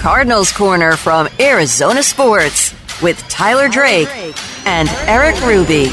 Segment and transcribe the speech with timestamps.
[0.00, 4.08] Cardinals Corner from Arizona Sports with Tyler Drake
[4.64, 5.90] and Erik Ruby.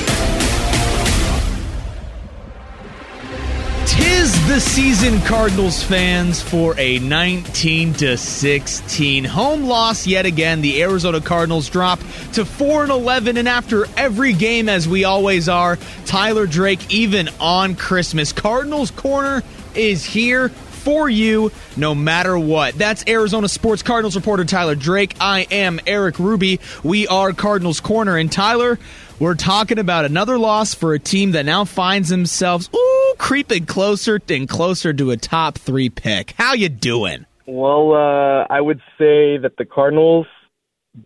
[3.85, 10.61] Tis the season, Cardinals fans, for a 19 to 16 home loss yet again.
[10.61, 11.99] The Arizona Cardinals drop
[12.31, 17.27] to 4 and 11, and after every game, as we always are, Tyler Drake, even
[17.41, 19.43] on Christmas, Cardinals Corner
[19.75, 20.49] is here
[20.87, 22.73] for you no matter what.
[22.75, 25.17] That's Arizona Sports Cardinals reporter Tyler Drake.
[25.19, 26.61] I am Erik Ruby.
[26.81, 28.15] We are Cardinals Corner.
[28.15, 28.79] And Tyler,
[29.19, 34.21] we're talking about another loss for a team that now finds themselves ooh, creeping closer
[34.29, 36.31] and closer to a top three pick.
[36.37, 37.25] How you doing?
[37.45, 40.27] Well, uh, I would say that the Cardinals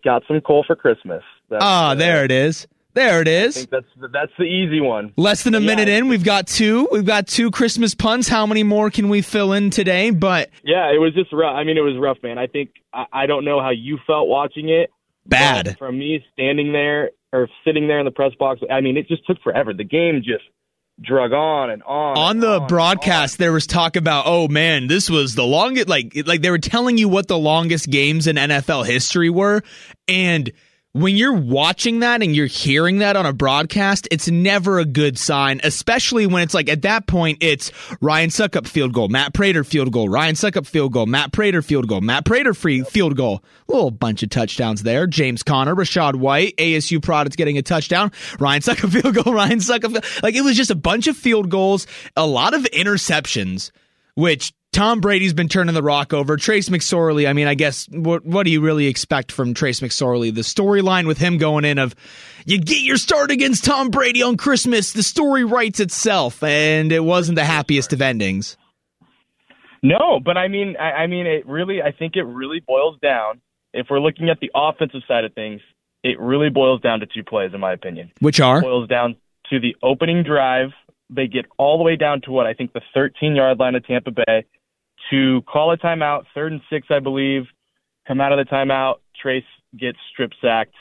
[0.04, 1.24] got some coal for Christmas.
[1.50, 2.68] Ah, oh, there it is.
[2.94, 3.56] There it is.
[3.56, 5.12] I think that's that's the easy one.
[5.16, 6.88] Less than a minute in, we've got two.
[6.92, 8.28] We've got two Christmas puns.
[8.28, 10.10] How many more can we fill in today?
[10.10, 11.54] But yeah, it was just rough.
[11.54, 12.38] I mean, it was rough, man.
[12.38, 14.90] I think I, I don't know how you felt watching it.
[15.24, 15.78] Bad.
[15.78, 19.26] From me standing there or sitting there in the press box, I mean, it just
[19.26, 19.72] took forever.
[19.72, 20.44] The game just
[21.00, 22.18] drug on and on.
[22.18, 25.88] On and the on broadcast, there was talk about, oh man, this was the longest.
[25.88, 29.62] Like, like they were telling you what the longest games in NFL history were,
[30.08, 30.52] and
[30.94, 35.18] when you're watching that and you're hearing that on a broadcast, it's never a good
[35.18, 39.64] sign, especially when it's like at that point, it's Ryan Succop field goal, Matt Prater
[39.64, 43.42] field goal, Ryan Succop field goal, Matt Prater field goal, Matt Prater free field goal.
[43.68, 45.06] A little bunch of touchdowns there.
[45.06, 50.22] James Conner, Rachaad White, ASU products getting a touchdown, Ryan Succop field goal, Ryan Succop.
[50.22, 51.86] Like it was just a bunch of field goals,
[52.18, 53.70] a lot of interceptions,
[54.14, 56.36] which Tom Brady's been turning the rock over.
[56.36, 60.34] Trace McSorley, I mean, I guess what what do you really expect from Trace McSorley?
[60.34, 61.94] The storyline with him going in of
[62.46, 64.92] you get your start against Tom Brady on Christmas.
[64.92, 68.56] The story writes itself, and it wasn't the happiest of endings.
[69.82, 73.40] No, but I mean, I, I mean, it really, I think it really boils down.
[73.74, 75.60] If we're looking at the offensive side of things,
[76.04, 78.12] it really boils down to two plays, in my opinion.
[78.20, 79.16] Which are it boils down
[79.50, 80.70] to the opening drive.
[81.14, 83.86] They get all the way down to what I think the 13 yard line of
[83.86, 84.44] Tampa Bay
[85.10, 87.42] to call a timeout, third and six, I believe.
[88.06, 88.96] Come out of the timeout.
[89.20, 89.44] Trace
[89.78, 90.74] gets strip sacked,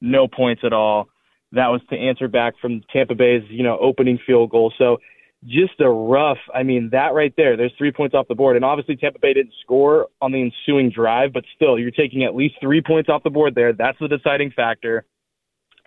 [0.00, 1.08] no points at all.
[1.52, 4.72] That was to answer back from Tampa Bay's, you know, opening field goal.
[4.78, 4.98] So
[5.44, 6.38] just a rough.
[6.54, 7.56] I mean, that right there.
[7.56, 10.90] There's three points off the board, and obviously Tampa Bay didn't score on the ensuing
[10.90, 13.72] drive, but still, you're taking at least three points off the board there.
[13.72, 15.04] That's the deciding factor.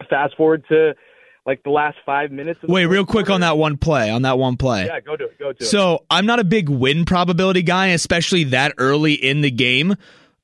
[0.09, 0.93] Fast forward to
[1.49, 2.59] like the last five minutes.
[2.61, 3.33] Wait, real quick quarter.
[3.33, 4.11] on that one play.
[4.11, 4.85] On that one play.
[4.85, 5.39] Yeah, go to it.
[5.39, 5.71] Go to so, it.
[5.71, 9.95] So I'm not a big win probability guy, especially that early in the game.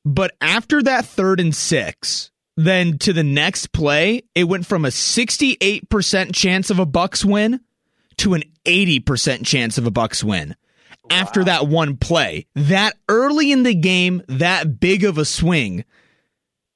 [0.04, 4.90] But after that third and six, then to the next play, it went from a
[4.90, 7.60] 68% chance of a Bucks win
[8.18, 10.56] to an 80% chance of a Bucks win.
[11.04, 11.18] Wow.
[11.18, 15.86] After that one play, that early in the game, that big of a swing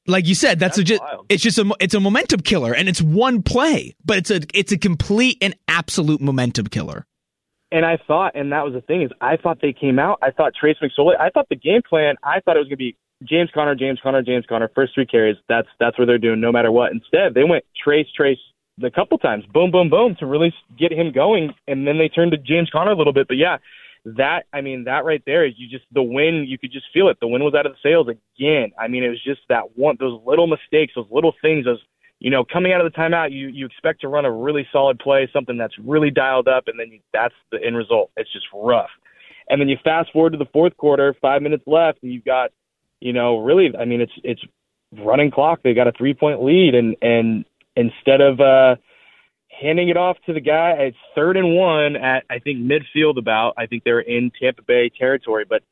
[0.10, 1.26] like you said, that's, that's just wild.
[1.30, 4.72] it's just a it's a momentum killer, and it's one play, but it's a it's
[4.72, 7.06] a complete and absolute momentum killer.
[7.72, 10.20] And I thought, and that was the thing is, I thought they came out.
[10.22, 11.20] I thought Trace McSorley.
[11.20, 12.16] I thought the game plan.
[12.24, 14.72] I thought it was going to be James Conner, James Conner, James Conner.
[14.74, 15.38] First three carries.
[15.48, 16.92] That's that's what they're doing, no matter what.
[16.92, 18.40] Instead, they went Trace, Trace
[18.84, 22.32] a couple times, boom, boom, boom, to really get him going, and then they turned
[22.32, 23.28] to James Conner a little bit.
[23.28, 23.58] But yeah,
[24.18, 27.10] that I mean that right there is you just the win you could just feel
[27.10, 27.18] it.
[27.20, 28.72] The win was out of the sails again.
[28.80, 31.82] I mean it was just that one those little mistakes, those little things, those
[32.20, 35.00] you know coming out of the timeout you you expect to run a really solid
[35.00, 38.12] play, something that's really dialed up, and then you, that's the end result.
[38.18, 38.90] It's just rough.
[39.50, 42.52] And then you fast forward to the fourth quarter, five minutes left, and you've got
[43.00, 44.42] you know really I mean it's it's
[44.98, 45.60] running clock.
[45.64, 48.76] They got a three point lead, and and instead of uh
[49.60, 50.72] handing it off to the guy.
[50.78, 53.18] It's third and one at I think midfield.
[53.18, 55.64] About I think they're in Tampa Bay territory, but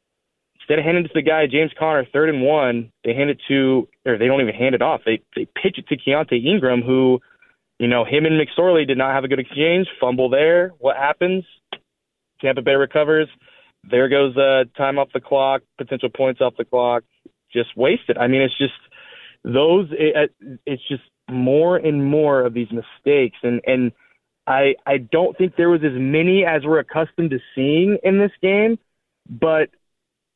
[0.59, 3.39] instead of handing it to the guy James Conner, third and one, they hand it
[3.47, 5.01] to or they don't even hand it off.
[5.05, 7.19] They they pitch it to Keaontay Ingram, who
[7.79, 9.87] you know him and McSorley did not have a good exchange.
[9.99, 10.69] Fumble there.
[10.79, 11.43] What happens?
[12.41, 13.27] Tampa Bay recovers.
[13.89, 17.03] There goes uh, time off the clock, potential points off the clock,
[17.53, 18.17] just wasted.
[18.17, 18.73] I mean, it's just
[19.43, 19.87] those.
[19.91, 20.33] It,
[20.65, 23.91] it's just more and more of these mistakes and and
[24.47, 28.31] I I don't think there was as many as we're accustomed to seeing in this
[28.41, 28.79] game,
[29.29, 29.69] but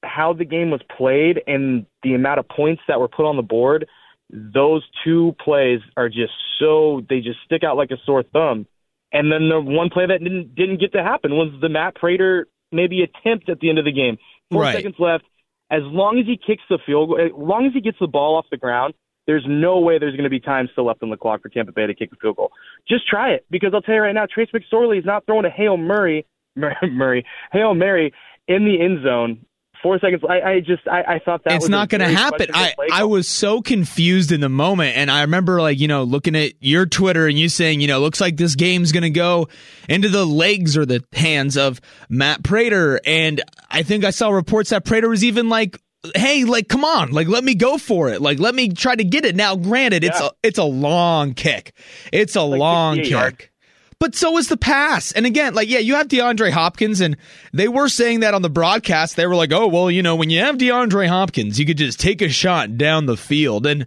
[0.03, 3.41] how the game was played and the amount of points that were put on the
[3.41, 3.87] board,
[4.29, 8.67] those two plays are just so they just stick out like a sore thumb.
[9.13, 12.47] And then the one play that didn't didn't get to happen was the Matt Prater
[12.71, 14.17] maybe attempt at the end of the game.
[14.51, 14.75] Four right.
[14.75, 15.23] seconds left.
[15.69, 18.37] As long as he kicks the field goal, as long as he gets the ball
[18.37, 18.93] off the ground,
[19.27, 21.71] there's no way there's going to be time still left on the clock for Tampa
[21.71, 22.51] Bay to kick a field goal.
[22.87, 25.49] Just try it because I'll tell you right now, Trace McSorley is not throwing a
[25.49, 26.25] Hail Murray,
[26.55, 28.13] Murray, Hail Mary
[28.47, 29.45] in the end zone
[29.81, 30.21] four seconds.
[30.27, 32.47] I, I just I, I thought that it's not going to happen.
[32.53, 36.35] I I was so confused in the moment, and I remember like you know looking
[36.35, 39.47] at your Twitter and you saying you know looks like this game's going to go
[39.89, 44.69] into the legs or the hands of Matt Prater, and I think I saw reports
[44.69, 45.79] that Prater was even like.
[46.15, 48.21] Hey, like, come on, like, let me go for it.
[48.21, 49.35] Like, let me try to get it.
[49.35, 50.09] Now, granted, yeah.
[50.09, 51.73] it's a it's a long kick.
[52.11, 53.51] It's a like long kick.
[53.99, 55.11] But so is the pass.
[55.11, 57.17] And again, like, yeah, you have DeAndre Hopkins, and
[57.53, 59.15] they were saying that on the broadcast.
[59.15, 61.99] They were like, oh, well, you know, when you have DeAndre Hopkins, you could just
[61.99, 63.67] take a shot down the field.
[63.67, 63.85] And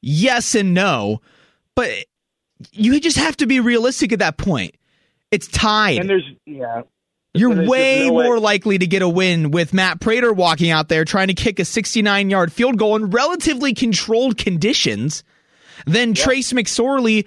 [0.00, 1.20] yes and no,
[1.76, 1.90] but
[2.72, 4.74] you just have to be realistic at that point.
[5.30, 5.98] It's tied.
[5.98, 6.82] And there's, yeah.
[7.34, 8.40] You're way no more way.
[8.40, 11.64] likely to get a win with Matt Prater walking out there trying to kick a
[11.64, 15.24] 69 yard field goal in relatively controlled conditions
[15.86, 16.18] than yep.
[16.18, 17.26] Trace McSorley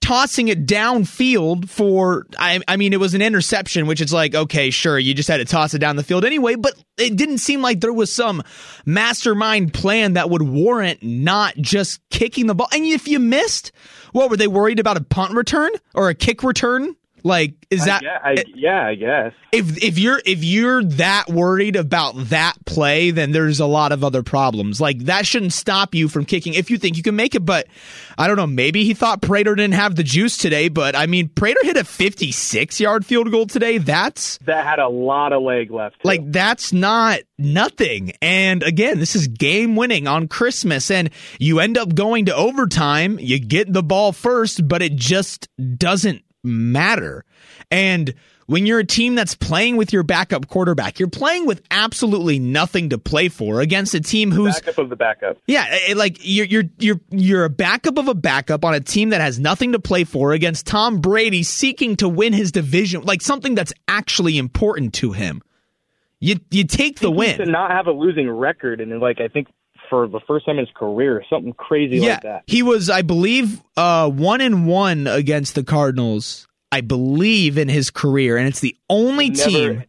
[0.00, 4.70] tossing it downfield for I, I mean it was an interception which is like okay
[4.70, 7.62] sure you just had to toss it down the field anyway but it didn't seem
[7.62, 8.42] like there was some
[8.84, 13.72] mastermind plan that would warrant not just kicking the ball and if you missed
[14.12, 16.94] what were they worried about a punt return or a kick return
[17.26, 18.04] like, is that?
[18.04, 19.32] I, I, yeah, I guess.
[19.50, 24.04] If if you're if you're that worried about that play, then there's a lot of
[24.04, 24.80] other problems.
[24.80, 27.44] Like that shouldn't stop you from kicking if you think you can make it.
[27.44, 27.66] But
[28.16, 28.46] I don't know.
[28.46, 30.68] Maybe he thought Prater didn't have the juice today.
[30.68, 33.78] But I mean, Prater hit a 56 yard field goal today.
[33.78, 35.96] That's that had a lot of leg left.
[35.96, 36.08] Too.
[36.08, 38.12] Like that's not nothing.
[38.22, 43.18] And again, this is game winning on Christmas, and you end up going to overtime.
[43.18, 47.24] You get the ball first, but it just doesn't matter.
[47.70, 48.14] And
[48.46, 52.90] when you're a team that's playing with your backup quarterback, you're playing with absolutely nothing
[52.90, 55.38] to play for against a team who's backup of the backup.
[55.46, 59.10] Yeah, it, like you're you're you're you're a backup of a backup on a team
[59.10, 63.20] that has nothing to play for against Tom Brady seeking to win his division, like
[63.20, 65.42] something that's actually important to him.
[66.20, 67.38] You you take the win.
[67.38, 69.48] To not have a losing record and like I think
[69.88, 72.42] for the first time in his career, something crazy yeah, like that.
[72.46, 76.46] He was, I believe, uh, one and one against the Cardinals.
[76.72, 79.84] I believe in his career, and it's the only Never, team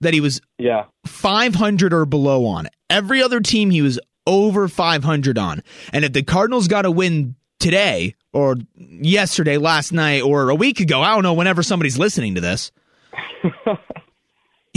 [0.00, 2.68] that he was yeah 500 or below on.
[2.90, 5.62] Every other team he was over 500 on.
[5.92, 10.80] And if the Cardinals got a win today or yesterday, last night, or a week
[10.80, 12.70] ago, I don't know, whenever somebody's listening to this.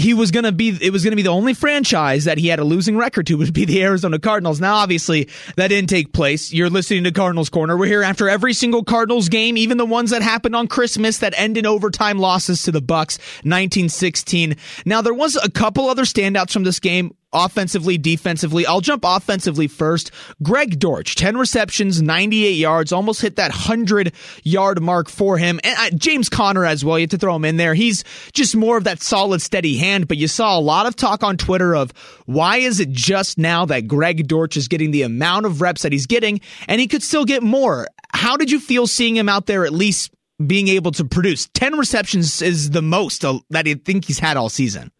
[0.02, 2.48] he was going to be it was going to be the only franchise that he
[2.48, 4.60] had a losing record to would be the Arizona Cardinals.
[4.60, 6.52] Now obviously that didn't take place.
[6.52, 7.78] You're listening to Cardinals Corner.
[7.78, 11.34] We're here after every single Cardinals game, even the ones that happened on Christmas that
[11.38, 14.56] end in overtime losses to the Bucks, 1916.
[14.86, 18.66] Now there was a couple other standouts from this game offensively, defensively.
[18.66, 20.12] I'll jump offensively first.
[20.44, 24.14] Greg Dortch, 10 receptions, 98 yards, almost hit that 100
[24.44, 25.60] yard mark for him.
[25.64, 26.98] And uh, James Conner as well.
[26.98, 27.74] You have to throw him in there.
[27.74, 31.24] He's just more of that solid, steady hand, but you saw a lot of talk
[31.24, 31.92] on Twitter of
[32.26, 35.92] why is it just now that Greg Dortch is getting the amount of reps that
[35.92, 37.88] he's getting and he could still get more.
[38.14, 40.12] How did you feel seeing him out there at least
[40.48, 44.38] being able to produce 10 receptions is the most uh, that I think he's had
[44.38, 44.92] all season.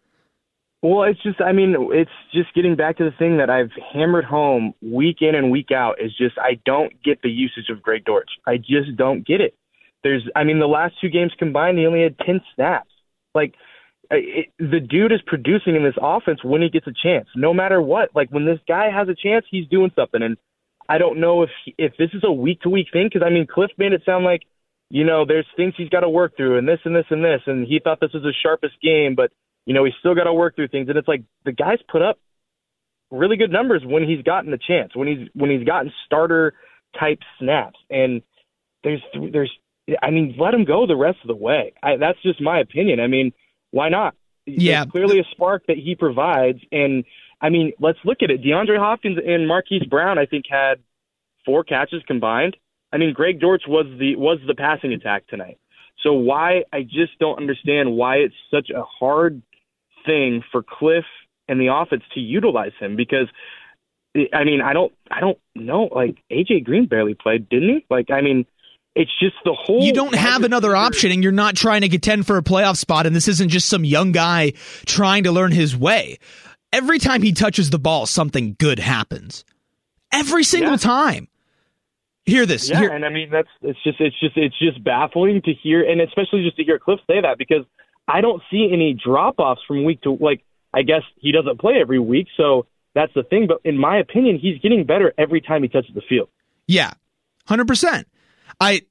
[0.82, 4.24] Well, it's just, I mean, it's just getting back to the thing that I've hammered
[4.24, 8.04] home week in and week out is just I don't get the usage of Greg
[8.04, 8.30] Dortch.
[8.46, 9.54] I just don't get it.
[10.02, 12.90] There's, I mean, the last two games combined, he only had 10 snaps.
[13.32, 13.54] Like,
[14.10, 17.80] it, the dude is producing in this offense when he gets a chance, no matter
[17.80, 18.10] what.
[18.12, 20.20] Like, when this guy has a chance, he's doing something.
[20.20, 20.36] And
[20.88, 23.46] I don't know if if this is a week to week thing because, I mean,
[23.46, 24.42] Kliff made it sound like,
[24.90, 27.40] you know, there's things he's got to work through and this and this and this.
[27.46, 29.30] And he thought this was the sharpest game, but
[29.66, 30.88] you know, he's still got to work through things.
[30.88, 32.18] And it's like the guy's put up
[33.10, 36.54] really good numbers when he's gotten the chance, when he's when he's gotten starter
[36.98, 37.78] type snaps.
[37.90, 38.22] And
[38.82, 39.02] there's
[39.32, 39.52] there's
[40.02, 41.72] I mean, let him go the rest of the way.
[41.82, 43.00] I, that's just my opinion.
[43.00, 43.32] I mean,
[43.70, 44.14] why not?
[44.46, 47.04] Yeah, There's clearly a spark that he provides, and
[47.40, 48.42] I mean, let's look at it.
[48.42, 50.80] DeAndre Hopkins and Marquise Brown, I think, had
[51.44, 52.56] four catches combined.
[52.92, 55.58] I mean, Greg Dortch was the was the passing attack tonight.
[56.02, 59.42] So why I just don't understand why it's such a hard
[60.04, 61.04] thing for Kliff
[61.48, 63.28] and the offense to utilize him because
[64.32, 65.88] I mean I don't I don't know.
[65.94, 67.86] Like AJ Green barely played didn't he?
[67.90, 68.46] Like I mean
[68.94, 72.26] it's just the whole you don't have another option and you're not trying to contend
[72.26, 74.52] for a playoff spot and this isn't just some young guy
[74.86, 76.18] trying to learn his way.
[76.72, 79.44] Every time he touches the ball something good happens.
[80.12, 80.76] Every single yeah.
[80.76, 81.28] time.
[82.24, 82.68] Hear this.
[82.68, 85.82] Yeah hear- and I mean that's it's just it's just it's just baffling to hear
[85.82, 87.64] and especially just to hear Kliff say that because
[88.08, 90.44] I don't see any drop offs from week to like.
[90.74, 93.46] I guess he doesn't play every week, so that's the thing.
[93.46, 96.28] But in my opinion, he's getting better every time he touches the field.
[96.66, 96.92] Yeah,
[97.46, 98.08] hundred percent.
[98.60, 98.82] I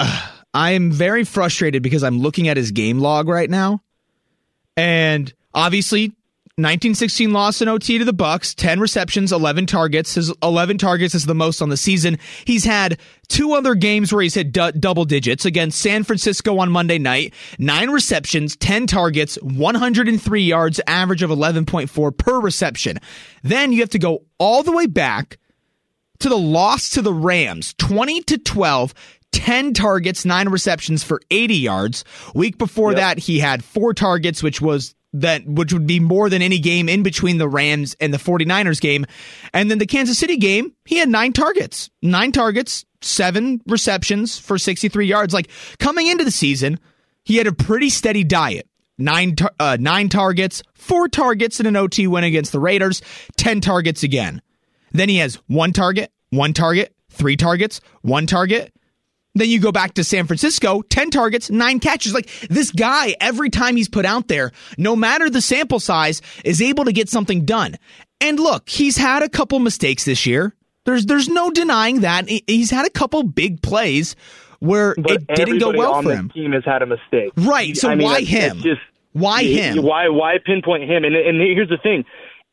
[0.00, 3.82] uh, I am very frustrated because I'm looking at his game log right now,
[4.76, 6.12] and obviously
[6.58, 10.16] 1916 loss in OT to the Bucks, 10 receptions, 11 targets.
[10.16, 12.18] His 11 targets is the most on the season.
[12.44, 12.98] He's had
[13.28, 17.32] two other games where he's hit d- double digits against San Francisco on Monday night,
[17.60, 22.98] 9 receptions, 10 targets, 103 yards, average of 11.4 per reception.
[23.44, 25.38] Then you have to go all the way back
[26.18, 28.94] to the loss to the Rams, 20 to 12.
[29.30, 32.02] 10 targets, 9 receptions for 80 yards.
[32.34, 32.98] Week before yep.
[32.98, 36.88] that, he had 4 targets, which was that which would be more than any game
[36.88, 39.06] in between the Rams and the 49ers game.
[39.52, 41.90] And then the Kansas City game, he had nine targets.
[42.02, 45.32] Nine targets, seven receptions for 63 yards.
[45.32, 46.78] Like coming into the season,
[47.24, 48.68] he had a pretty steady diet.
[48.98, 53.00] Nine tar- uh, nine targets, four targets in an OT win against the Raiders,
[53.36, 54.42] 10 targets again.
[54.92, 58.72] Then he has one target, one target, three targets, one target,
[59.40, 62.14] then you go back to San Francisco, 10 targets, nine catches.
[62.14, 66.60] Like this guy, every time he's put out there, no matter the sample size, is
[66.60, 67.76] able to get something done.
[68.20, 70.54] And look, he's had a couple mistakes this year.
[70.84, 72.28] There's there's no denying that.
[72.28, 74.16] He's had a couple big plays
[74.60, 76.30] where but it didn't go well for him.
[76.30, 77.76] Team has had a mistake, right?
[77.76, 78.58] So I mean, why him?
[78.62, 78.80] Just
[79.12, 79.82] why him?
[79.82, 81.04] Why why pinpoint him?
[81.04, 82.04] And and here's the thing: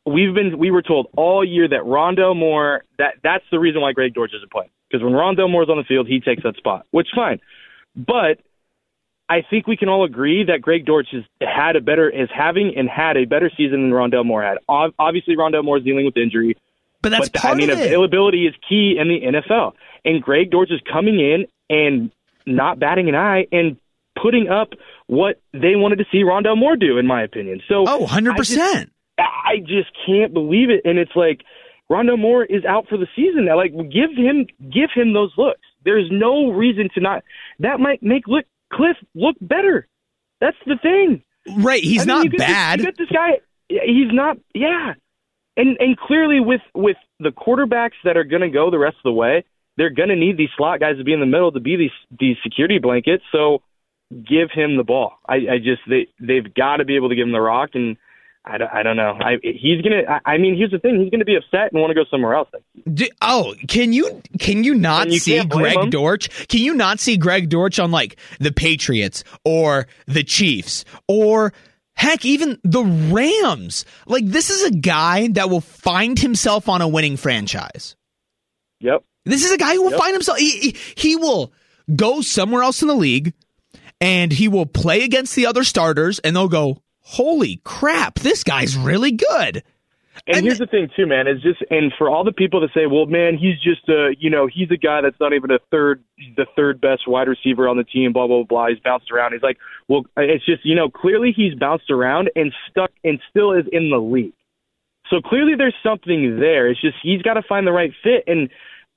[0.06, 3.92] we've been we were told all year that Rondale Moore that that's the reason why
[3.92, 6.86] Greg Dortch isn't playing because when Rondale Moore's on the field, he takes that spot,
[6.92, 7.40] which is fine.
[7.96, 8.38] But
[9.28, 12.74] I think we can all agree that Greg Dortch has had a better is having
[12.76, 14.58] and had a better season than Rondale Moore had.
[14.68, 16.56] Obviously, Rondale Moore is dealing with injury,
[17.02, 17.86] but that's but, part I mean, of it.
[17.86, 19.72] availability is key in the NFL,
[20.04, 22.12] and Greg Dortch is coming in and
[22.46, 23.76] not batting an eye and
[24.20, 24.70] putting up
[25.08, 27.60] what they wanted to see Rondale Moore do, in my opinion.
[27.68, 28.92] So, oh, 100 percent.
[29.18, 31.40] I just can't believe it, and it's like
[31.88, 33.46] Rondo Moore is out for the season.
[33.46, 33.56] Now.
[33.56, 35.60] Like, give him give him those looks.
[35.84, 37.24] There's no reason to not.
[37.60, 39.86] That might make look Kliff look better.
[40.40, 41.22] That's the thing.
[41.58, 42.80] Right, he's I mean, not bad.
[42.80, 43.30] This, you got this guy.
[43.68, 44.36] He's not.
[44.54, 44.94] Yeah,
[45.56, 49.04] and and clearly with with the quarterbacks that are going to go the rest of
[49.04, 49.44] the way,
[49.76, 52.18] they're going to need these slot guys to be in the middle to be these
[52.18, 53.22] these security blankets.
[53.32, 53.62] So
[54.10, 55.14] give him the ball.
[55.26, 57.96] I, I just they they've got to be able to give him the rock and
[58.48, 59.18] I don't, I don't know.
[59.20, 60.02] I, he's gonna.
[60.08, 61.00] I, I mean, here's the thing.
[61.00, 62.48] He's gonna be upset and want to go somewhere else.
[62.92, 65.90] Do, oh, can you can you not you see Greg him.
[65.90, 66.46] Dortch?
[66.46, 71.52] Can you not see Greg Dortch on like the Patriots or the Chiefs or
[71.94, 73.84] heck even the Rams?
[74.06, 77.96] Like this is a guy that will find himself on a winning franchise.
[78.78, 79.02] Yep.
[79.24, 79.98] This is a guy who will yep.
[79.98, 80.38] find himself.
[80.38, 81.52] He, he, he will
[81.96, 83.34] go somewhere else in the league,
[84.00, 88.76] and he will play against the other starters, and they'll go holy crap, this guy's
[88.76, 89.62] really good.
[90.26, 91.28] And, and here's the thing too, man.
[91.28, 94.30] Is just and for all the people that say, "Well, man, he's just a you
[94.30, 96.02] know he's a guy that's not even a third
[96.36, 98.68] the third best wide receiver on the team." Blah blah blah.
[98.68, 99.34] He's bounced around.
[99.34, 99.58] He's like,
[99.88, 103.90] well, it's just you know clearly he's bounced around and stuck and still is in
[103.90, 104.32] the league.
[105.10, 106.68] So clearly there's something there.
[106.70, 108.48] It's just he's got to find the right fit, and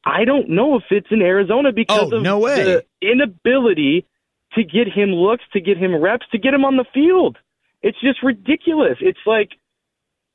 [0.05, 2.63] I don't know if it's in Arizona because oh, of no way.
[2.63, 4.05] the inability
[4.53, 7.37] to get him looks, to get him reps, to get him on the field.
[7.81, 8.97] It's just ridiculous.
[9.01, 9.49] It's like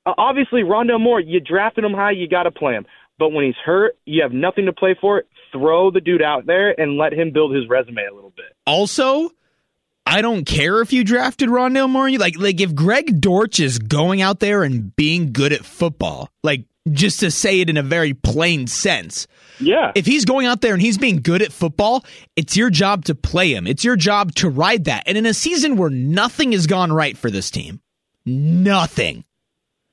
[0.07, 2.87] uh, obviously Rondale Moore, you drafted him high, you got to play him.
[3.19, 5.23] But when he's hurt, you have nothing to play for.
[5.53, 8.57] Throw the dude out there and let him build his resume a little bit.
[8.67, 9.31] Also,
[10.05, 12.11] I don't care if you drafted Rondale Moore.
[12.11, 16.65] Like, like if Greg Dortch is going out there and being good at football, like
[16.91, 19.27] just to say it in a very plain sense.
[19.61, 19.93] Yeah.
[19.95, 22.05] If he's going out there and he's being good at football,
[22.37, 23.67] it's your job to play him.
[23.67, 25.05] It's your job to ride that.
[25.07, 27.81] And in a season where nothing has gone right for this team,
[28.27, 29.25] nothing.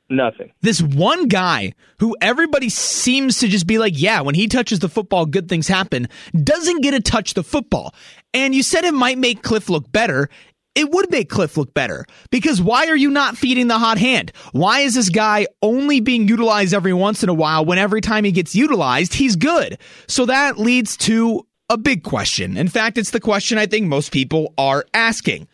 [0.09, 0.51] Nothing.
[0.59, 4.89] This one guy who everybody seems to just be like, yeah, when he touches the
[4.89, 6.09] football, good things happen,
[6.43, 7.95] doesn't get to touch the football.
[8.33, 10.29] And you said it might make Kliff look better
[10.75, 14.31] it would make Kliff look better because why are you not feeding the hot hand?
[14.53, 18.23] Why is this guy only being utilized every once in a while when every time
[18.23, 19.77] he gets utilized, he's good?
[20.07, 22.57] So that leads to a big question.
[22.57, 25.47] In fact, it's the question I think most people are asking.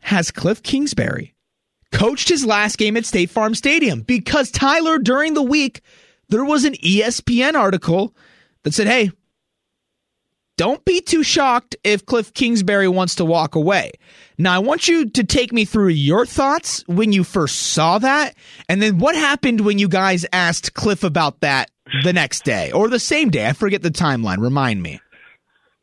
[0.00, 1.34] Has Kliff Kingsbury
[1.92, 4.00] coached his last game at State Farm Stadium?
[4.00, 5.80] Because Tyler, during the week,
[6.28, 8.14] there was an ESPN article
[8.64, 9.10] that said, hey,
[10.62, 13.90] don't be too shocked if Kliff Kingsbury wants to walk away.
[14.38, 18.36] Now, I want you to take me through your thoughts when you first saw that,
[18.68, 21.72] and then what happened when you guys asked Kliff about that
[22.04, 23.48] the next day or the same day.
[23.48, 24.38] I forget the timeline.
[24.38, 25.00] Remind me.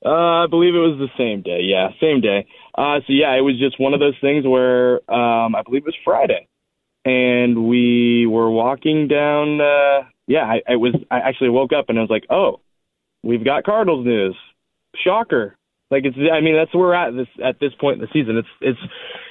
[0.05, 1.59] Uh, I believe it was the same day.
[1.63, 2.47] Yeah, same day.
[2.73, 5.87] Uh, so yeah, it was just one of those things where um, I believe it
[5.87, 6.47] was Friday,
[7.03, 9.59] and we were walking down.
[9.59, 10.95] Uh, yeah, I, I was.
[11.11, 12.61] I actually woke up and I was like, "Oh,
[13.23, 14.37] we've got Cardinals news."
[15.03, 15.55] Shocker.
[15.91, 18.37] Like it's, I mean, that's where we're at this at this point in the season.
[18.37, 18.79] It's it's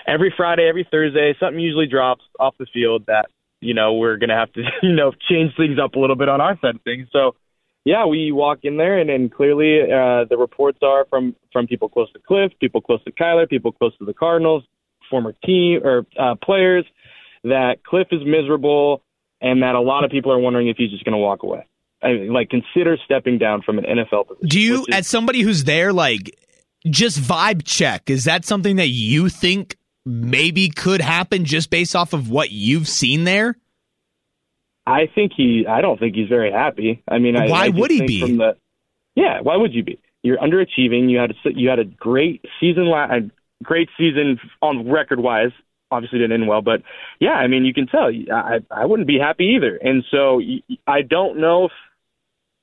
[0.06, 3.26] every Friday, every Thursday, something usually drops off the field that
[3.60, 6.40] you know we're gonna have to you know change things up a little bit on
[6.40, 7.08] our side of things.
[7.12, 7.36] So
[7.84, 11.88] yeah, we walk in there, and, and clearly uh, the reports are from from people
[11.88, 14.64] close to Kliff, people close to Kyler, people close to the Cardinals,
[15.08, 16.84] former team or uh, players,
[17.44, 19.02] that Kliff is miserable,
[19.40, 21.66] and that a lot of people are wondering if he's just going to walk away.
[22.02, 24.48] I mean, like consider stepping down from an NFL position.
[24.48, 26.36] Do you, is, as somebody who's there, like
[26.86, 28.08] just vibe check?
[28.10, 29.76] Is that something that you think
[30.06, 33.56] maybe could happen just based off of what you've seen there?
[34.86, 35.66] I think he.
[35.68, 37.02] I don't think he's very happy.
[37.06, 38.20] I mean, why I, would he be?
[38.20, 38.56] From the,
[39.14, 40.00] yeah, why would you be?
[40.22, 41.10] You're underachieving.
[41.10, 43.30] You had a, you had a great season, a
[43.62, 45.50] great season on record wise.
[45.90, 46.82] Obviously didn't end well, but
[47.18, 48.10] yeah, I mean, you can tell.
[48.32, 49.76] I I wouldn't be happy either.
[49.76, 50.40] And so
[50.86, 51.72] I don't know if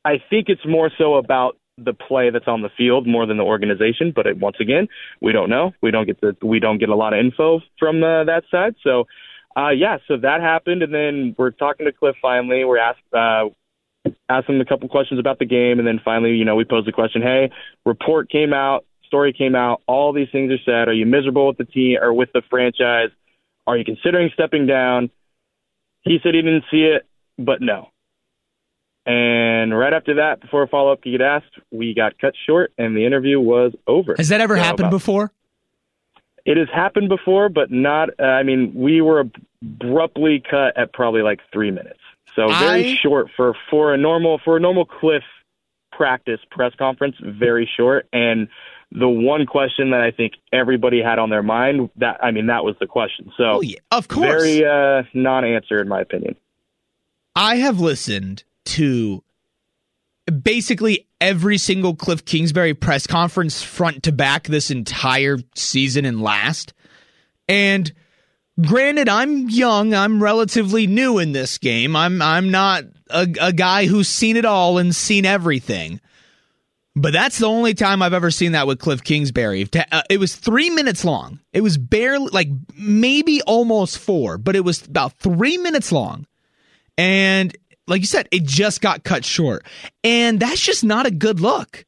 [0.06, 3.44] I think it's more so about the play that's on the field more than the
[3.44, 4.14] organization.
[4.16, 4.88] But it, once again,
[5.22, 5.74] we don't know.
[5.82, 8.76] We don't get the we don't get a lot of info from uh, that side.
[8.84, 9.06] So,
[9.58, 12.64] uh, yeah, so that happened, and then we're talking to Kliff finally.
[12.64, 13.50] We're asked uh,
[14.30, 16.88] asked him a couple questions about the game, and then finally, you know, we posed
[16.88, 17.52] the question: Hey,
[17.86, 20.88] report came out, story came out, all these things are said.
[20.88, 23.10] Are you miserable with the team or with the franchise?
[23.68, 25.10] Are you considering stepping down?
[26.04, 27.08] He said he didn't see it,
[27.38, 27.90] but no.
[29.06, 32.74] And right after that, before a follow up could get asked, we got cut short
[32.78, 34.16] and the interview was over.
[34.18, 35.32] Has that ever So happened before?
[36.46, 38.10] It has happened before, but not.
[38.20, 39.24] Uh, I mean, we were
[39.64, 42.00] abruptly cut at probably like three minutes,
[42.36, 45.24] so very I- short for for a normal for a normal Kliff
[45.92, 47.16] practice press conference.
[47.20, 48.48] Very short, and
[48.92, 52.64] the one question that I think everybody had on their mind that I mean that
[52.64, 53.32] was the question.
[53.38, 54.28] So Oh, yeah, of course.
[54.44, 56.36] very uh, non-answer in my opinion.
[57.36, 59.24] I have listened to
[60.42, 66.74] basically every single Kliff Kingsbury press conference front to back this entire season and last.
[67.48, 67.92] And
[68.60, 71.96] granted, I'm young, I'm relatively new in this game.
[71.96, 76.02] I'm I'm not a, a guy who's seen it all and seen everything.
[76.98, 79.68] But that's the only time I've ever seen that with Kliff Kingsbury.
[79.92, 81.42] Uh, It was three minutes long.
[81.52, 86.26] It was barely, like, maybe almost four, but it was about three minutes long.
[86.98, 87.54] And
[87.88, 89.64] like you said, it just got cut short.
[90.04, 91.86] And that's just not a good look.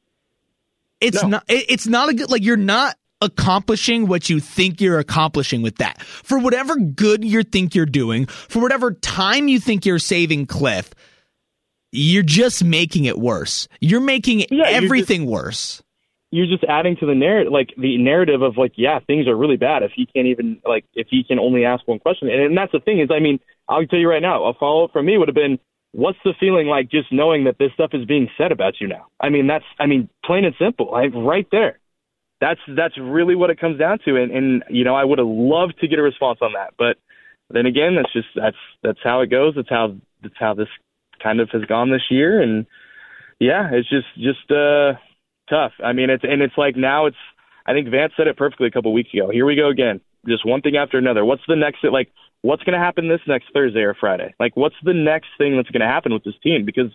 [1.01, 1.29] It's No.
[1.29, 5.77] not, it's not a good, like, you're not accomplishing what you think you're accomplishing with
[5.77, 6.01] that.
[6.01, 10.91] For whatever good you think you're doing, for whatever time you think you're saving Kliff,
[11.91, 13.67] you're just making it worse.
[13.79, 15.81] You're making you're just- everything worse.
[16.31, 19.55] you're just adding to the narrative, like the narrative of like, yeah, things are really
[19.55, 22.29] bad if he can't even like if he can only ask one question.
[22.29, 24.83] And, and that's the thing is, I mean, I'll tell you right now, a follow
[24.85, 25.57] up from me would have been,
[25.97, 29.07] what's the feeling like just knowing that this stuff is being said about you now?
[29.19, 31.79] I mean, that's, I mean, plain and simple, like right there.
[32.39, 34.15] That's that's really what it comes down to.
[34.15, 36.97] And, and you know, I would have loved to get a response on that, but
[37.49, 39.53] then again, that's just that's that's how it goes.
[39.55, 40.67] That's how that's how this
[41.21, 42.39] kind of has gone this year.
[42.39, 42.67] And
[43.39, 44.93] yeah, it's just just uh
[45.49, 45.71] tough.
[45.83, 47.17] I mean, it's and it's like now it's.
[47.65, 49.29] I think Vance said it perfectly a couple weeks ago.
[49.31, 49.99] Here we go again.
[50.27, 51.25] Just one thing after another.
[51.25, 51.83] What's the next?
[51.83, 52.09] Like,
[52.41, 54.33] what's going to happen this next Thursday or Friday?
[54.39, 56.65] Like, what's the next thing that's going to happen with this team?
[56.65, 56.91] Because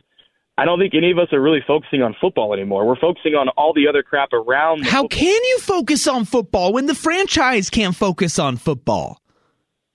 [0.57, 2.87] I don't think any of us are really focusing on football anymore.
[2.87, 4.85] We're focusing on all the other crap around.
[4.85, 5.19] How football.
[5.19, 9.21] can you focus on football when the franchise can't focus on football?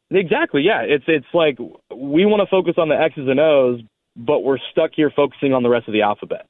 [0.10, 0.62] Exactly.
[0.64, 0.82] Yeah.
[0.82, 3.82] It's it's like we want to focus on the X's and O's,
[4.16, 6.48] but we're stuck here focusing on the rest of the alphabet.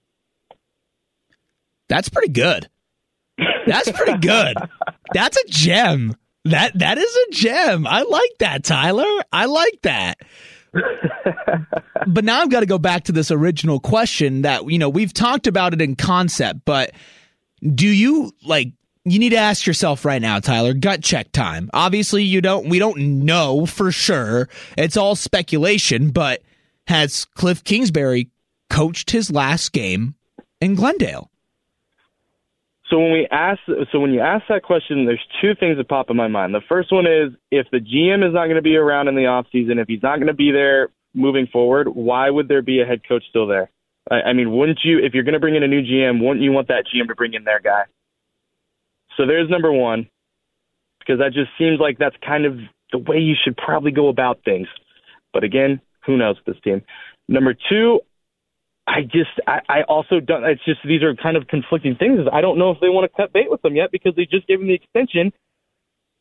[1.90, 2.70] That's pretty good.
[3.66, 4.58] That's pretty good.
[5.14, 6.16] That's a gem.
[6.50, 7.88] That that is a gem.
[7.88, 9.06] I like that, Tyler.
[9.32, 10.20] I like that.
[12.08, 15.14] but now I've got to go back to this original question that you know we've
[15.14, 16.92] talked about it in concept, but
[17.74, 21.70] do you like you need to ask yourself right now, Tyler, gut check time.
[21.74, 24.50] Obviously you don't we don't know for sure.
[24.78, 26.42] It's all speculation, but
[26.88, 28.30] has Kliff Kingsbury
[28.70, 30.16] coached his last game
[30.60, 31.32] in Glendale?
[32.90, 33.60] So when we ask,
[33.92, 36.54] so when you ask that question, there's two things that pop in my mind.
[36.54, 39.26] The first one is if the GM is not going to be around in the
[39.26, 42.82] off season, if he's not going to be there moving forward, why would there be
[42.82, 43.70] a head coach still there?
[44.10, 46.42] I, I mean, wouldn't you, if you're going to bring in a new GM, wouldn't
[46.42, 47.84] you want that GM to bring in their guy?
[49.18, 50.08] So there's number one,
[51.00, 52.58] because that just seems like that's kind of
[52.92, 54.68] the way you should probably go about things.
[55.34, 56.84] But again, who knows with this team?
[57.28, 58.00] Number two,
[58.88, 60.46] I just I, I also don't.
[60.46, 62.22] It's just these are kind of conflicting things.
[62.32, 64.48] I don't know if they want to cut bait with them yet because they just
[64.48, 65.34] gave him the extension.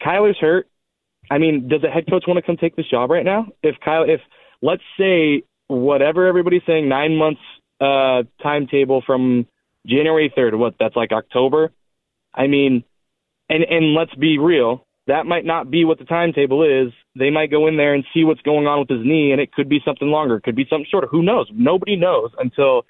[0.02, 0.66] Kyler's hurt.
[1.30, 3.46] I mean, does the head coach want to come take this job right now?
[3.62, 4.20] If Kyle, if
[4.62, 7.40] let's say whatever everybody's saying, nine months
[7.80, 9.46] uh, timetable from
[9.86, 11.72] January third, what that's like October.
[12.34, 12.84] I mean,
[13.48, 16.92] and and let's be real, that might not be what the timetable is.
[17.16, 19.52] They might go in there and see what's going on with his knee, and it
[19.52, 21.06] could be something longer, it could be something shorter.
[21.06, 21.48] Who knows?
[21.52, 22.84] Nobody knows until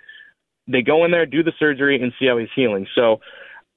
[0.66, 2.86] they go in there, do the surgery, and see how he's healing.
[2.94, 3.20] So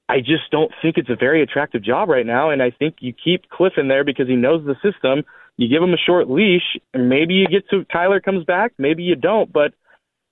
[0.08, 2.50] I just don't think it's a very attractive job right now.
[2.50, 5.22] And I think you keep Kliff in there because he knows the system.
[5.56, 9.02] You give him a short leash, and maybe you get to Tyler comes back, maybe
[9.02, 9.52] you don't.
[9.52, 9.74] But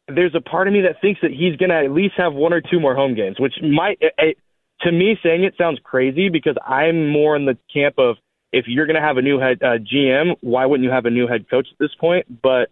[0.09, 2.53] there's a part of me that thinks that he's going to at least have one
[2.53, 4.38] or two more home games, which might, it,
[4.83, 8.17] to me, saying it sounds crazy because I'm more in the camp of
[8.53, 11.11] if you're going to have a new head uh, GM, why wouldn't you have a
[11.11, 12.43] new head coach at this point?
[12.43, 12.71] But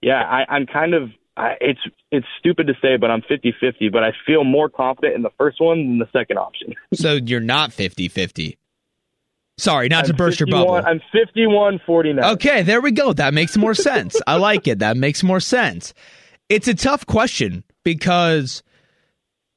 [0.00, 4.02] yeah, I, I'm kind of I, it's it's stupid to say, but I'm 50-50, but
[4.02, 6.74] I feel more confident in the first one than the second option.
[6.94, 8.56] so you're not 50-50.
[9.58, 10.88] Sorry, not I'm to burst 51, your bubble.
[10.88, 11.00] I'm
[11.86, 12.32] 51-49.
[12.34, 13.12] Okay, there we go.
[13.12, 14.20] That makes more sense.
[14.26, 14.78] I like it.
[14.80, 15.94] That makes more sense.
[16.48, 18.62] It's a tough question because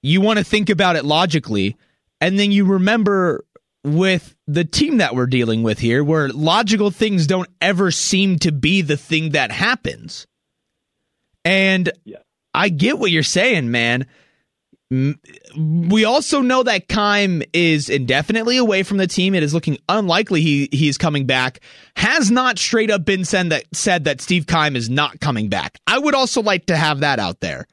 [0.02, 1.78] you want to think about it logically,
[2.22, 3.46] and then you remember
[3.84, 8.52] with the team that we're dealing with here, where logical things don't ever seem to
[8.52, 10.28] be the thing that happens.
[11.46, 12.18] And Yeah.
[12.54, 14.08] I get what you're saying, man.
[14.92, 19.36] We also know that Keim is indefinitely away from the team.
[19.36, 21.60] It is looking unlikely he he's coming back.
[21.96, 25.78] Has not straight up been said that said that Steve Keim is not coming back.
[25.86, 27.68] I would also like to have that out there.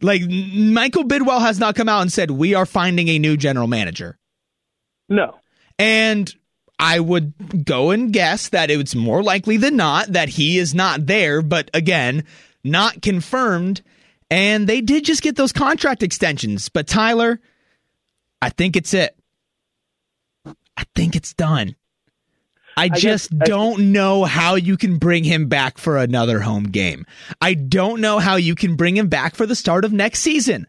[0.00, 3.66] Like Michael Bidwill has not come out and said we are finding a new general
[3.66, 4.18] manager.
[5.08, 5.36] No.
[5.78, 6.34] And
[6.78, 11.06] I would go and guess that it's more likely than not that he is not
[11.06, 12.24] there, but again,
[12.62, 13.82] not confirmed.
[14.30, 16.68] And they did just get those contract extensions.
[16.68, 17.40] But Tyler,
[18.42, 19.16] I think it's it.
[20.44, 21.76] I think it's done.
[22.76, 26.64] I, guess- just I- don't know how you can bring him back for another home
[26.64, 27.06] game.
[27.40, 30.66] I don't know how you can bring him back for the start of next season.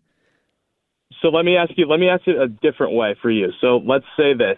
[1.21, 1.87] So let me ask you.
[1.87, 3.47] Let me ask it a different way for you.
[3.59, 4.57] So let's say this: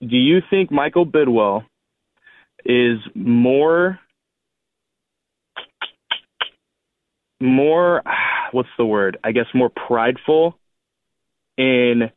[0.00, 1.64] Do you think Michael Bidwill
[2.64, 4.00] is more,
[7.40, 8.02] more?
[8.52, 9.18] What's the word?
[9.24, 10.58] I guess more prideful
[11.56, 12.10] in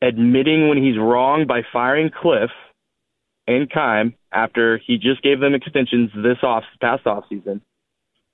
[0.00, 2.50] admitting when he's wrong by firing Kliff
[3.46, 7.60] and Keim after he just gave them extensions this off past off season,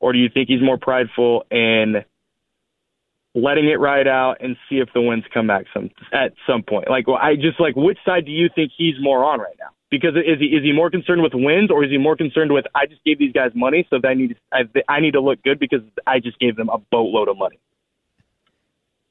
[0.01, 2.05] or do you think he's more prideful in
[3.35, 6.89] letting it ride out and see if the wins come back some at some point.
[6.91, 9.69] Like, I just like which side do you think he's more on right now?
[9.91, 12.67] Because is he is he more concerned with wins or is he more concerned with
[12.75, 15.43] I just gave these guys money so that I need I, I need to look
[15.43, 17.59] good because I just gave them a boatload of money.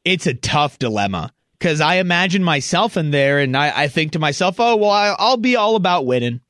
[0.06, 4.20] it's a tough dilemma because I imagine myself in there and I, I think to
[4.20, 6.42] myself, oh, well, I, I'll be all about winning.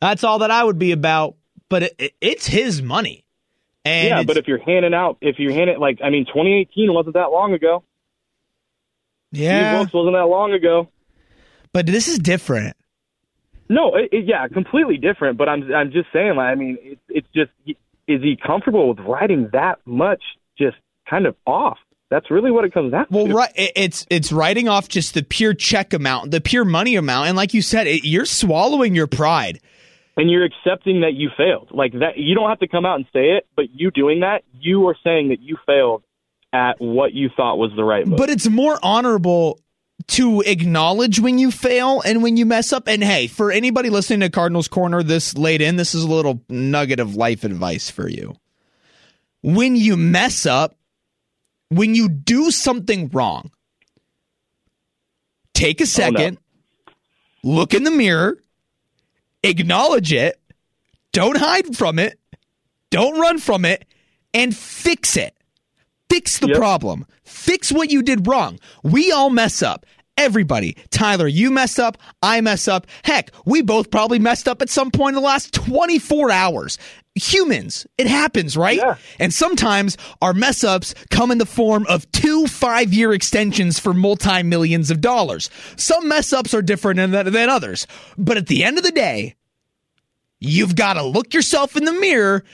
[0.00, 1.36] That's all that I would be about.
[1.68, 3.24] But it, it- it's his money.
[3.84, 7.14] And yeah, but if you're handing out, if you're handing like I mean, 2018 wasn't
[7.14, 7.84] that long ago.
[9.32, 10.88] Yeah, wasn't that long ago.
[11.72, 12.76] but this is different.
[13.68, 15.38] No, it, yeah, completely different.
[15.38, 17.50] But I'm I'm just saying, like, I mean, it's it's just
[18.08, 20.22] is he comfortable with writing that much
[20.58, 20.76] just
[21.08, 21.78] kind of off?
[22.10, 23.34] That's really what it comes down Well, to.
[23.34, 27.36] right, it's it's writing off just the pure check amount, the pure money amount, and
[27.36, 29.60] like you said, it, you're swallowing your pride.
[30.16, 31.68] and you're accepting that you failed.
[31.72, 34.44] Like that, you don't have to come out and say it, but you doing that,
[34.60, 36.02] you are saying that you failed
[36.52, 38.16] at what you thought was the right move.
[38.18, 39.60] But it's more honorable
[40.08, 42.86] to acknowledge when you fail and when you mess up.
[42.86, 46.40] And hey, for anybody listening to Cardinals Corner this late in, this is a little
[46.48, 48.36] nugget of life advice for you.
[49.42, 50.76] When you mess up,
[51.68, 53.50] when you do something wrong,
[55.54, 56.38] take a oh, second,
[57.42, 58.38] look in the mirror,
[59.42, 60.40] acknowledge it,
[61.12, 62.18] don't hide from it,
[62.90, 63.84] don't run from it,
[64.34, 65.34] and fix it.
[66.08, 66.56] Fix the Yep.
[66.56, 67.06] problem.
[67.24, 68.60] Fix what you did wrong.
[68.82, 69.84] We all mess up.
[70.18, 70.76] Everybody.
[70.90, 71.98] Tyler, you mess up.
[72.22, 72.86] I mess up.
[73.04, 76.78] Heck, we both probably messed up at some point in the last 24 hours.
[77.14, 77.86] Humans.
[77.98, 78.78] It happens, right?
[78.78, 78.96] Yeah.
[79.18, 83.94] And sometimes our mess ups come in the form of two five year extensions for
[83.94, 85.48] multi millions of dollars.
[85.76, 87.86] Some mess ups are different than, than others.
[88.18, 89.35] But at the end of the day,
[90.38, 92.44] You've got to look yourself in the mirror,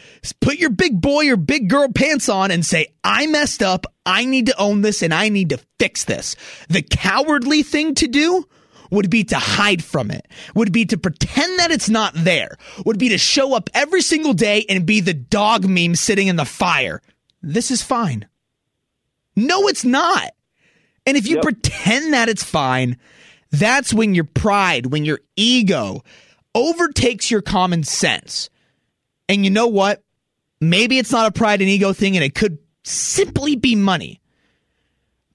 [0.40, 3.86] put your big boy or big girl pants on, and say, I messed up.
[4.06, 6.36] I need to own this and I need to fix this.
[6.68, 8.46] The cowardly thing to do
[8.90, 12.98] would be to hide from it, would be to pretend that it's not there, would
[12.98, 16.44] be to show up every single day and be the dog meme sitting in the
[16.44, 17.00] fire.
[17.42, 18.28] This is fine.
[19.34, 20.30] No, it's not.
[21.06, 21.42] And if you Yep.
[21.42, 22.96] pretend that it's fine,
[23.50, 26.02] that's when your pride, when your ego
[26.54, 28.50] overtakes your common sense.
[29.28, 30.02] And you know what?
[30.60, 34.20] Maybe it's not a pride and ego thing and it could simply be money.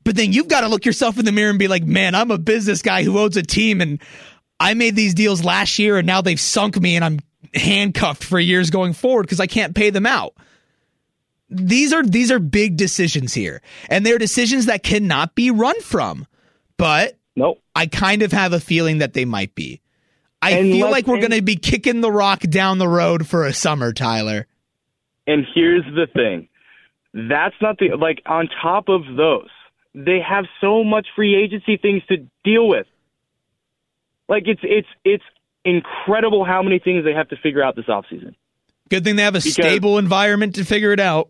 [0.04, 2.32] But then you've got to look yourself in the mirror and be like, man, I'm
[2.32, 4.02] a business guy who owns a team and
[4.60, 7.20] I made these deals last year and now they've sunk me and I'm
[7.54, 10.34] handcuffed for years going forward because I can't pay them out.
[11.50, 13.62] These are these are big decisions here.
[13.90, 16.26] And they're decisions that cannot be run from.
[16.78, 17.62] But nope.
[17.76, 19.82] I kind of have a feeling that they might be.
[20.42, 23.46] I and feel like we're going to be kicking the rock down the road for
[23.46, 24.48] a summer, Tyler.
[25.26, 26.48] And here's the thing.
[27.14, 29.50] That's not the like on top of those,
[29.94, 32.86] they have so much free agency things to deal with.
[34.30, 35.24] Like it's it's it's
[35.66, 38.36] incredible how many things they have to figure out this offseason.
[38.90, 41.30] Good thing they have a because, stable environment to figure it out.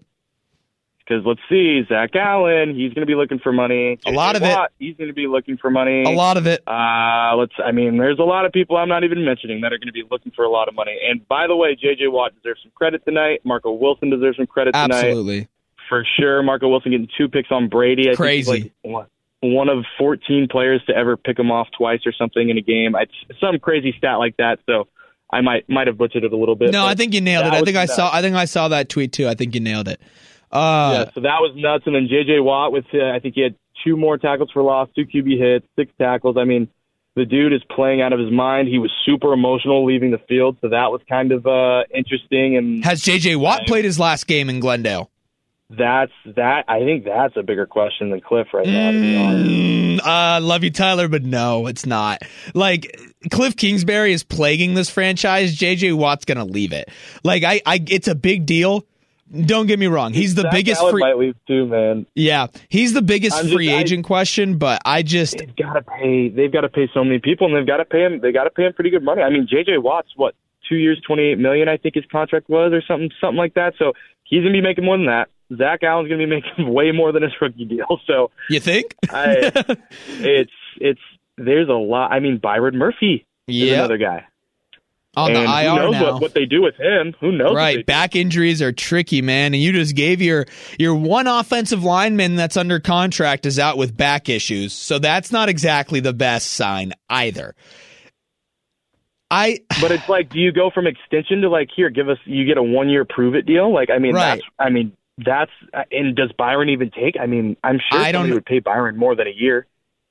[1.07, 3.97] Because let's see, Zach Allen, he's going to be looking for money.
[4.05, 4.83] A lot of Watt, it.
[4.83, 6.03] He's going to be looking for money.
[6.03, 6.61] A lot of it.
[6.67, 7.53] Uh, let's.
[7.63, 9.93] I mean, there's a lot of people I'm not even mentioning that are going to
[9.93, 10.97] be looking for a lot of money.
[11.09, 12.07] And by the way, J.J.
[12.07, 13.41] Watt deserves some credit tonight.
[13.45, 14.91] Marco Wilson deserves some credit tonight.
[14.91, 15.47] Absolutely.
[15.87, 18.09] For sure, Marco Wilson getting two picks on Brady.
[18.09, 18.73] I Crazy.
[18.83, 19.07] Like
[19.41, 22.95] one of 14 players to ever pick him off twice or something in a game.
[22.99, 24.59] It's some crazy stat like that.
[24.65, 24.87] So
[25.31, 26.71] I might might have butchered it a little bit.
[26.71, 27.53] No, I think you nailed it.
[27.53, 28.13] I think I saw.
[28.13, 29.27] I think I saw that tweet too.
[29.27, 30.01] I think you nailed it.
[30.51, 31.83] Uh, yeah, so that was nuts.
[31.85, 32.39] And then J.J.
[32.39, 33.55] Watt with uh, I think he had
[33.85, 36.37] two more tackles for loss, two QB hits, six tackles.
[36.37, 36.69] I mean,
[37.15, 38.67] the dude is playing out of his mind.
[38.67, 42.57] He was super emotional leaving the field, so that was kind of uh, interesting.
[42.57, 43.35] And has J.J.
[43.35, 45.09] Watt played his last game in Glendale?
[45.69, 46.63] That's that.
[46.69, 48.91] I think that's a bigger question than Kliff right now.
[48.91, 52.21] To mm, uh, love you, Tyler, but no, it's not.
[52.53, 55.57] Like Kliff Kingsbury is plaguing this franchise.
[55.57, 56.89] JJ Watt's gonna leave it.
[57.23, 58.85] Like I, I, it's a big deal.
[59.45, 60.13] Don't get me wrong.
[60.13, 61.01] He's the Zach biggest Allen free.
[61.01, 62.05] Might leave too, man.
[62.15, 64.57] Yeah, he's the biggest just, free agent I, question.
[64.57, 66.29] But I just they've got to pay.
[66.29, 68.21] They've got to pay so many people, and they've got to pay him.
[68.21, 69.21] They got to pay him pretty good money.
[69.21, 70.35] I mean, JJ Watt's what
[70.69, 73.73] two years, twenty eight million, I think his contract was, or something, something like that.
[73.77, 75.27] So he's gonna be making more than that.
[75.57, 78.01] Zach Allen's going to be making way more than his rookie deal.
[78.05, 78.95] So you think?
[79.09, 79.51] I,
[80.07, 81.01] it's it's
[81.37, 82.11] there's a lot.
[82.11, 84.25] I mean, Byron Murphy is another guy
[85.17, 86.11] Oh, on and the IR who knows now.
[86.13, 87.15] What, what they do with him?
[87.19, 87.55] Who knows?
[87.55, 89.55] Right, back injuries are tricky, man.
[89.55, 90.45] And you just gave your
[90.77, 95.49] your one offensive lineman that's under contract is out with back issues, so that's not
[95.49, 97.55] exactly the best sign either.
[99.31, 102.45] I But it's like do you go from extension to like here give us you
[102.45, 103.73] get a 1 year prove it deal?
[103.73, 104.35] Like I mean right.
[104.35, 105.51] that's I mean that's
[105.91, 107.15] and does Byron even take?
[107.19, 109.65] I mean, I'm sure I somebody would pay Byron more than a year.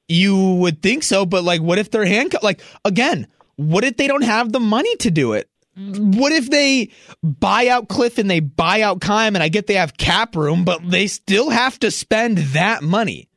[0.08, 4.06] You would think so, but like what if they're handcuffed like again, what if they
[4.06, 5.48] don't have the money to do it?
[5.76, 6.90] What if they
[7.22, 10.64] buy out Kliff and they buy out Keim and I get they have cap room,
[10.64, 13.28] but they still have to spend that money?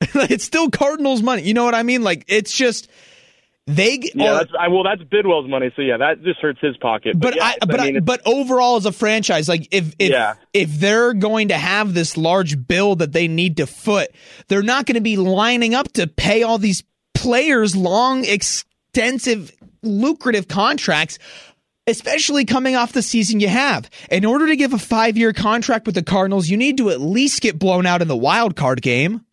[0.00, 1.42] it's still Cardinals money.
[1.42, 2.02] You know what I mean?
[2.02, 2.90] Like it's just
[3.68, 6.76] they yeah, oh, that's, I, well, that's Bidwill's money, so yeah, that just hurts his
[6.78, 7.12] pocket.
[7.16, 10.10] But, but yeah, I, but I mean, but overall, as a franchise, like if if
[10.10, 10.34] yeah.
[10.52, 14.10] if they're going to have this large bill that they need to foot,
[14.48, 16.82] they're not going to be lining up to pay all these
[17.14, 18.24] players long,
[18.92, 19.52] extensive,
[19.82, 21.18] lucrative contracts.
[21.88, 23.90] Especially coming off the season you have.
[24.08, 27.00] In order to give a five year contract with the Cardinals, you need to at
[27.00, 29.24] least get blown out in the wild card game.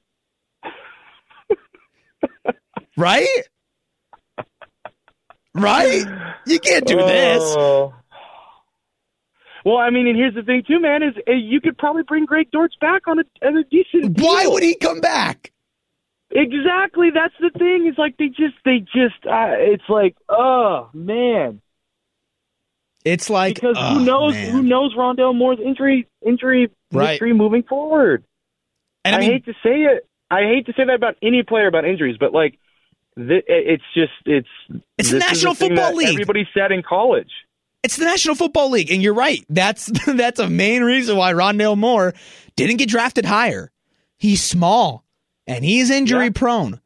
[2.98, 3.28] right?
[5.54, 6.04] Right?
[6.48, 7.44] You can't do this.
[7.56, 7.94] Oh.
[9.64, 11.04] Well, I mean, and here's the thing too, man.
[11.04, 14.16] Is uh, you could probably bring Greg Dortch back on a, on a decent.
[14.16, 14.26] Deal.
[14.26, 15.52] Why would he come back?
[16.32, 17.10] Exactly.
[17.14, 17.88] That's the thing.
[17.88, 19.26] It's like they just, they just.
[19.26, 21.62] Uh, it's like, oh man.
[23.06, 24.34] It's like because oh, who knows?
[24.34, 24.52] Man.
[24.52, 27.12] Who knows Rondale Moore's injury injury right.
[27.12, 28.24] history moving forward?
[29.06, 30.08] And I, I mean, hate to say it.
[30.30, 32.60] I hate to say that about any player about injuries, but like
[33.16, 34.48] it's just it's
[34.98, 36.10] it's the National Football League.
[36.10, 37.32] Everybody said in college.
[37.82, 39.46] It's the National Football League, and you're right.
[39.50, 42.14] That's that's a main reason why Rondale Moore
[42.56, 43.72] didn't get drafted higher.
[44.18, 45.06] He's small
[45.50, 46.32] and he's injury yeah.
[46.34, 46.82] prone.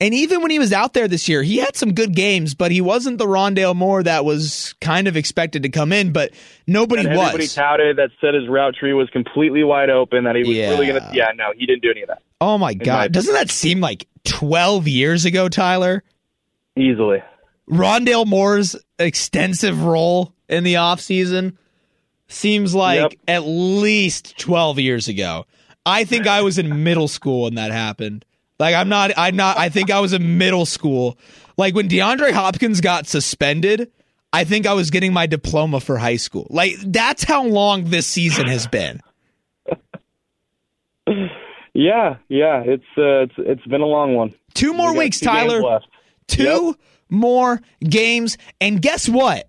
[0.00, 2.72] And even when he was out there this year, he had some good games, but
[2.72, 6.12] he wasn't the Rondale Moore that was kind of expected to come in.
[6.12, 6.32] But
[6.66, 7.28] nobody and was.
[7.28, 10.24] Everybody touted that said his route tree was completely wide open.
[10.24, 10.70] That he was yeah.
[10.70, 11.10] really going to.
[11.12, 12.22] Yeah, no, he didn't do any of that.
[12.40, 12.86] Oh my god!
[12.86, 16.02] My Doesn't that seem like 12 years ago, Tyler?
[16.76, 17.22] Easily.
[17.70, 21.56] Rondale Moore's extensive role in the offseason
[22.28, 23.12] seems like yep.
[23.28, 25.46] at least 12 years ago.
[25.86, 28.24] I think I was in middle school when that happened.
[28.58, 31.18] Like I'm not I'm not I think I was in middle school.
[31.56, 33.90] Like when DeAndre Hopkins got suspended,
[34.32, 36.46] I think I was getting my diploma for high school.
[36.50, 39.00] Like that's how long this season has been.
[41.74, 44.32] Yeah, yeah, it's uh, it's it's been a long one.
[44.54, 45.80] Two more we weeks, two Tyler.
[46.28, 46.76] Two yep.
[47.10, 49.48] more games, and guess what?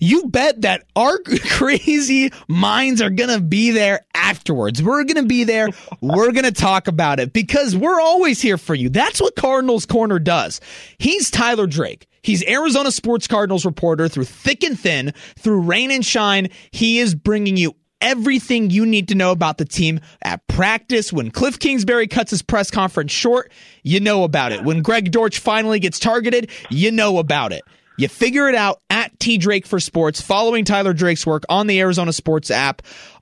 [0.00, 1.18] You bet that our
[1.50, 4.82] crazy minds are going to be there afterwards.
[4.82, 5.68] We're going to be there.
[6.00, 8.88] We're going to talk about it because we're always here for you.
[8.88, 10.60] That's what Cardinals Corner does.
[10.98, 12.06] He's Tyler Drake.
[12.22, 16.48] He's Arizona Sports Cardinals reporter through thick and thin, through rain and shine.
[16.70, 21.12] He is bringing you everything you need to know about the team at practice.
[21.12, 24.64] When Kliff Kingsbury cuts his press conference short, you know about it.
[24.64, 27.62] When Greg Dortch finally gets targeted, you know about it.
[28.00, 31.80] You figure it out at T Drake for Sports, following Tyler Drake's work on the
[31.80, 32.80] Arizona Sports app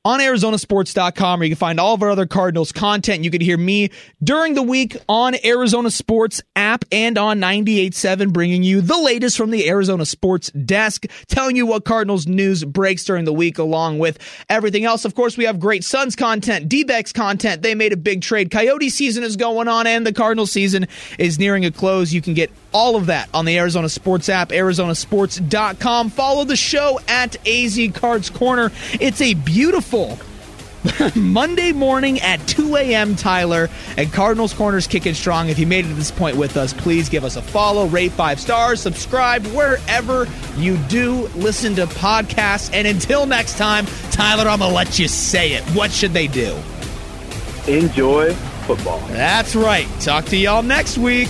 [0.09, 3.25] on ArizonaSports.com, where you can find all of our other Cardinals content.
[3.25, 3.91] You can hear me
[4.25, 9.51] during the week on Arizona Sports app and on 98.7, bringing you the latest from
[9.51, 14.19] the Arizona Sports desk, telling you what Cardinals news breaks during the week, along with
[14.49, 15.05] everything else.
[15.05, 17.61] Of course, we have great Suns content, d content.
[17.61, 18.51] They made a big trade.
[18.51, 20.87] Coyote season is going on, and the Cardinals season
[21.19, 22.15] is nearing a close.
[22.15, 26.11] You can get all of that on the Arizona Sports app, arizonasports.com.
[26.11, 28.73] Follow the show at AZ Cards Corner.
[29.01, 29.98] It's a beautiful
[31.17, 35.49] Monday morning at 2 a.m., Tyler, and Cardinals Corners kicking strong.
[35.49, 38.13] If you made it to this point with us, please give us a follow, rate
[38.13, 42.71] five stars, subscribe wherever you do listen to podcasts.
[42.73, 45.63] And until next time, Tyler, I'm to let you say it.
[45.71, 46.57] What should they do?
[47.67, 48.33] Enjoy
[48.67, 49.01] football.
[49.09, 49.89] That's right.
[50.01, 51.29] Talk to y'all next week.